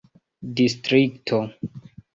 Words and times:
distrikto 0.57 1.39